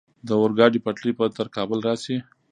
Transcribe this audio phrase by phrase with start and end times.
[0.27, 2.17] د اورګاډي پټلۍ به تر کابل راشي؟